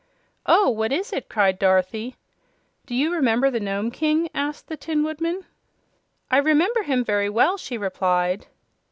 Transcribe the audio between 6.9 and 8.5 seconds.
very well," she replied.